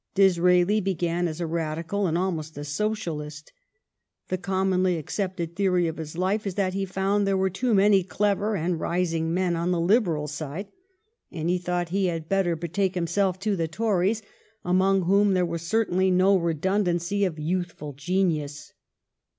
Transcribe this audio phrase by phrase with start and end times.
[0.15, 3.53] Disraeli began as a Radical and almost a Socialist.
[4.29, 7.75] The com monly accepted theory of his life is that he found there were too
[7.75, 10.69] many clever and rising men on the Liberal side
[11.31, 14.23] and he thought he had better HOME RULE 373 betake himself to the Tories,
[14.65, 18.73] among whom there was certainly no redundancy of youthful genius.